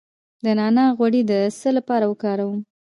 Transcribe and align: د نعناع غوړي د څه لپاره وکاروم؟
د 0.43 0.45
نعناع 0.57 0.89
غوړي 0.97 1.21
د 1.29 1.31
څه 1.59 1.69
لپاره 1.77 2.05
وکاروم؟ 2.11 2.59